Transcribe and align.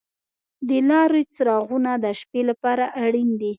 د 0.67 0.69
لارې 0.89 1.23
څراغونه 1.33 1.91
د 2.03 2.05
شپې 2.19 2.41
لپاره 2.49 2.85
اړین 3.03 3.29
دي. 3.39 3.49